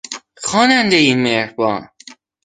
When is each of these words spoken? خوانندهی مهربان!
خوانندهی 0.43 1.15
مهربان! 1.23 1.89